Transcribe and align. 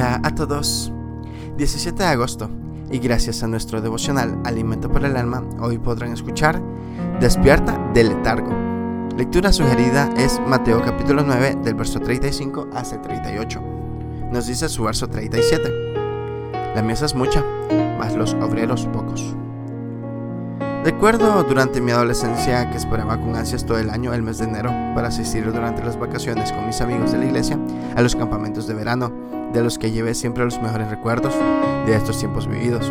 Hola 0.00 0.18
a 0.24 0.34
todos. 0.34 0.90
17 1.58 2.02
de 2.02 2.08
agosto 2.08 2.48
y 2.90 3.00
gracias 3.00 3.42
a 3.42 3.46
nuestro 3.46 3.82
devocional 3.82 4.40
Alimento 4.46 4.90
para 4.90 5.08
el 5.08 5.16
Alma, 5.18 5.44
hoy 5.60 5.76
podrán 5.76 6.14
escuchar 6.14 6.58
Despierta 7.20 7.76
del 7.92 8.08
letargo. 8.08 8.48
Lectura 9.18 9.52
sugerida 9.52 10.08
es 10.16 10.40
Mateo 10.46 10.82
capítulo 10.82 11.22
9 11.22 11.58
del 11.62 11.74
verso 11.74 12.00
35 12.00 12.68
hasta 12.72 13.02
38. 13.02 13.60
Nos 14.32 14.46
dice 14.46 14.70
su 14.70 14.84
verso 14.84 15.06
37. 15.06 15.92
La 16.74 16.82
mesa 16.82 17.04
es 17.04 17.14
mucha, 17.14 17.44
mas 17.98 18.14
los 18.16 18.32
obreros 18.32 18.86
pocos. 18.94 19.36
Recuerdo 20.82 21.42
durante 21.44 21.78
mi 21.82 21.92
adolescencia 21.92 22.70
que 22.70 22.78
esperaba 22.78 23.20
con 23.20 23.36
ansias 23.36 23.66
todo 23.66 23.78
el 23.78 23.90
año 23.90 24.14
el 24.14 24.22
mes 24.22 24.38
de 24.38 24.46
enero 24.46 24.70
para 24.94 25.08
asistir 25.08 25.44
durante 25.52 25.84
las 25.84 25.98
vacaciones 25.98 26.52
con 26.52 26.66
mis 26.66 26.80
amigos 26.80 27.12
de 27.12 27.18
la 27.18 27.26
iglesia 27.26 27.58
a 27.94 28.00
los 28.00 28.16
campamentos 28.16 28.66
de 28.66 28.72
verano, 28.72 29.12
de 29.52 29.62
los 29.62 29.78
que 29.78 29.90
llevé 29.90 30.14
siempre 30.14 30.42
los 30.42 30.60
mejores 30.62 30.88
recuerdos 30.88 31.34
de 31.84 31.94
estos 31.94 32.18
tiempos 32.18 32.46
vividos. 32.46 32.90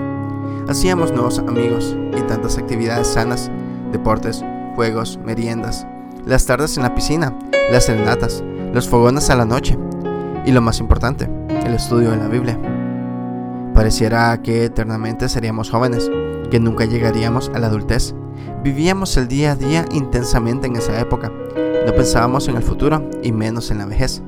Hacíamos 0.68 1.12
nuevos 1.12 1.40
amigos 1.40 1.98
y 2.16 2.22
tantas 2.28 2.60
actividades 2.60 3.08
sanas, 3.08 3.50
deportes, 3.92 4.46
juegos, 4.76 5.18
meriendas, 5.26 5.88
las 6.28 6.46
tardes 6.46 6.78
en 6.78 6.84
la 6.84 6.94
piscina, 6.94 7.34
las 7.72 7.86
serenatas, 7.86 8.44
los 8.72 8.88
fogones 8.88 9.32
a 9.32 9.36
la 9.36 9.46
noche 9.46 9.80
y 10.46 10.52
lo 10.52 10.62
más 10.62 10.80
importante, 10.80 11.28
el 11.50 11.74
estudio 11.74 12.12
de 12.12 12.18
la 12.18 12.28
Biblia. 12.28 12.60
Pareciera 13.74 14.40
que 14.44 14.66
eternamente 14.66 15.28
seríamos 15.28 15.72
jóvenes 15.72 16.12
que 16.50 16.60
nunca 16.60 16.86
llegaríamos 16.86 17.52
a 17.54 17.60
la 17.60 17.68
adultez. 17.68 18.14
Vivíamos 18.64 19.16
el 19.18 19.28
día 19.28 19.52
a 19.52 19.56
día 19.56 19.86
intensamente 19.92 20.68
en 20.68 20.76
esa 20.76 21.00
época. 21.00 21.32
No 21.86 21.94
pensábamos 21.94 22.48
en 22.48 22.58
el 22.58 22.64
futuro 22.64 23.10
y 23.24 23.32
menos 23.32 23.72
en 23.72 23.78
la 23.78 23.86
vejez. 23.86 24.22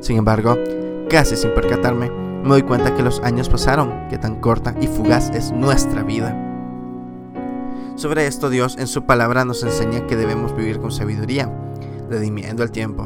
Sin 0.00 0.16
embargo, 0.16 0.58
casi 1.08 1.36
sin 1.36 1.54
percatarme, 1.54 2.10
me 2.42 2.48
doy 2.48 2.62
cuenta 2.62 2.94
que 2.94 3.02
los 3.02 3.20
años 3.20 3.48
pasaron, 3.48 4.08
que 4.08 4.18
tan 4.18 4.40
corta 4.40 4.74
y 4.80 4.88
fugaz 4.88 5.30
es 5.30 5.52
nuestra 5.52 6.02
vida. 6.02 6.36
Sobre 7.94 8.26
esto 8.26 8.50
Dios 8.50 8.76
en 8.78 8.88
su 8.88 9.04
palabra 9.04 9.44
nos 9.44 9.62
enseña 9.62 10.06
que 10.06 10.16
debemos 10.16 10.56
vivir 10.56 10.80
con 10.80 10.90
sabiduría, 10.90 11.48
redimiendo 12.10 12.64
el 12.64 12.72
tiempo. 12.72 13.04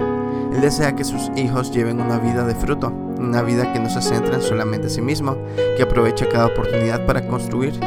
Él 0.55 0.61
desea 0.63 0.97
que 0.97 1.05
sus 1.05 1.31
hijos 1.37 1.71
lleven 1.71 2.01
una 2.01 2.19
vida 2.19 2.47
de 2.47 2.55
fruto, 2.55 2.93
una 3.19 3.43
vida 3.43 3.73
que 3.73 3.79
no 3.79 3.91
se 3.91 4.01
centra 4.01 4.37
en 4.37 4.43
solamente 4.43 4.89
sí 4.89 5.03
mismo, 5.03 5.37
que 5.77 5.83
aproveche 5.83 6.29
cada 6.29 6.47
oportunidad 6.47 7.05
para 7.05 7.27
construir 7.27 7.79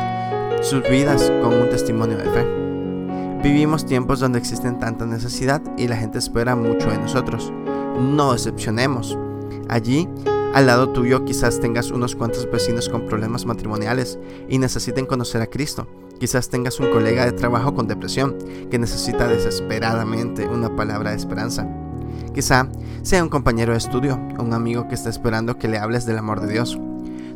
sus 0.62 0.84
vidas 0.90 1.32
con 1.42 1.54
un 1.54 1.70
testimonio 1.70 2.18
de 2.18 2.26
fe. 2.26 2.46
Vivimos 3.42 3.86
tiempos 3.86 4.20
donde 4.20 4.40
existen 4.40 4.80
tanta 4.80 5.06
necesidad 5.06 5.62
y 5.78 5.88
la 5.88 5.96
gente 5.96 6.18
espera 6.18 6.56
mucho 6.56 6.90
de 6.90 6.98
nosotros. 6.98 7.54
No 7.98 8.34
decepcionemos. 8.34 9.18
Allí, 9.70 10.10
al 10.54 10.68
lado 10.68 10.90
tuyo, 10.90 11.24
quizás 11.24 11.60
tengas 11.60 11.92
unos 11.92 12.16
cuantos 12.16 12.50
vecinos 12.52 12.90
con 12.90 13.06
problemas 13.06 13.46
matrimoniales 13.46 14.20
y 14.50 14.58
necesiten 14.58 15.06
conocer 15.06 15.42
a 15.42 15.48
Cristo. 15.48 15.88
Quizás 16.20 16.50
tengas 16.50 16.80
un 16.82 16.90
colega 16.92 17.26
de 17.26 17.32
trabajo 17.32 17.74
con 17.74 17.88
depresión 17.88 18.38
que 18.70 18.78
necesita 18.78 19.28
desesperadamente 19.28 20.46
una 20.48 20.76
palabra 20.76 21.12
de 21.12 21.18
esperanza. 21.18 21.66
Quizá 22.34 22.68
sea 23.04 23.24
un 23.24 23.30
compañero 23.30 23.72
de 23.72 23.78
estudio, 23.78 24.20
un 24.38 24.54
amigo 24.54 24.88
que 24.90 24.96
está 24.96 25.10
esperando 25.10 25.58
que 25.58 25.70
le 25.70 25.78
hables 25.78 26.06
del 26.06 26.18
amor 26.18 26.42
de 26.42 26.52
Dios. 26.52 26.78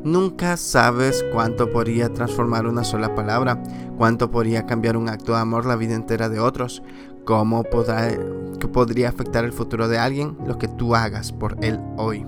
Nunca 0.03 0.57
sabes 0.57 1.23
cuánto 1.31 1.71
podría 1.71 2.11
transformar 2.11 2.67
una 2.67 2.83
sola 2.83 3.15
palabra, 3.15 3.63
cuánto 3.97 4.29
podría 4.31 4.65
cambiar 4.65 4.97
un 4.97 5.07
acto 5.07 5.33
de 5.33 5.39
amor 5.39 5.65
la 5.65 5.77
vida 5.77 5.95
entera 5.95 6.27
de 6.27 6.41
otros, 6.41 6.83
cómo 7.23 7.63
que 7.63 8.67
podría 8.67 9.07
afectar 9.07 9.45
el 9.45 9.53
futuro 9.53 9.87
de 9.87 9.97
alguien 9.97 10.37
lo 10.45 10.57
que 10.57 10.67
tú 10.67 10.93
hagas 10.93 11.31
por 11.31 11.57
él 11.63 11.79
hoy. 11.97 12.25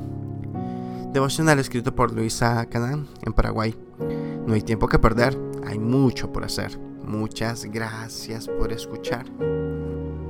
Devocional 1.11 1.59
escrito 1.59 1.93
por 1.93 2.13
Luisa 2.13 2.65
Canán 2.65 3.07
en 3.25 3.33
Paraguay. 3.33 3.75
No 4.45 4.53
hay 4.53 4.61
tiempo 4.61 4.87
que 4.87 4.99
perder, 4.99 5.37
hay 5.65 5.79
mucho 5.79 6.31
por 6.31 6.45
hacer. 6.45 6.77
Muchas 7.05 7.65
gracias 7.65 8.47
por 8.47 8.71
escuchar. 8.71 9.25